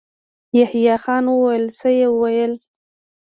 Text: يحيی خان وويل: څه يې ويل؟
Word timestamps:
يحيی 0.59 0.93
خان 1.03 1.25
وويل: 1.33 1.65
څه 1.79 1.89
يې 1.97 2.07
ويل؟ 2.21 2.53